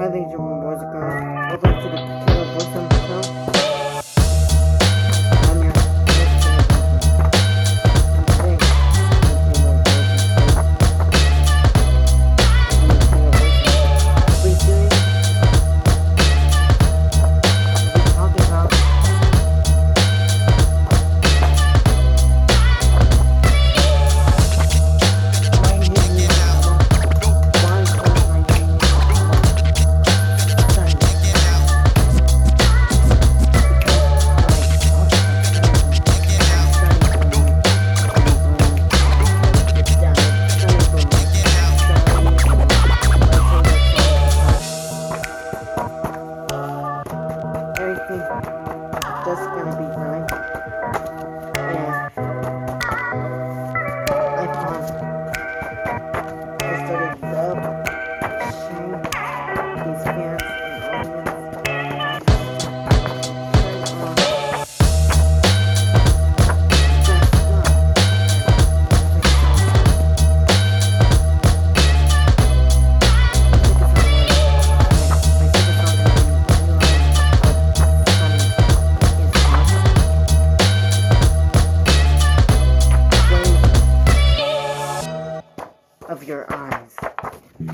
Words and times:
반응이 0.00 0.30
좀 0.30 0.64
어저까 0.64 1.52
어설프게 1.52 2.19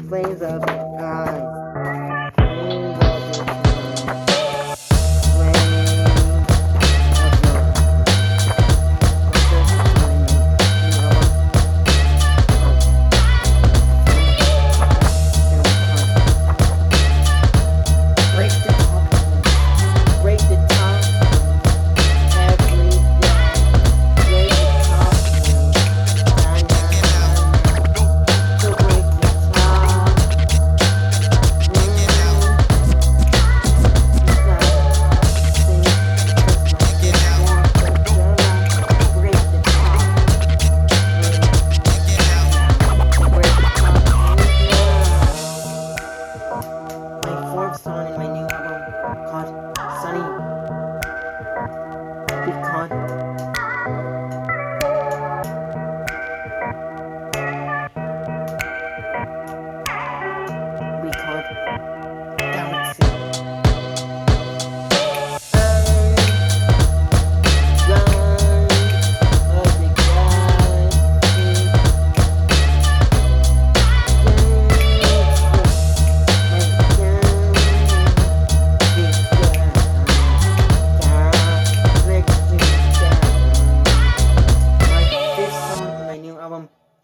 Flames 0.09 0.43
of 0.43 0.63
eyes. 0.69 2.16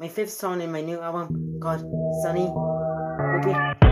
My 0.02 0.08
fifth 0.08 0.32
song 0.32 0.60
in 0.60 0.72
my 0.72 0.80
new 0.80 1.00
album 1.00 1.60
called 1.62 1.86
Sunny. 2.24 3.91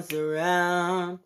comes 0.00 0.12
around. 0.12 1.18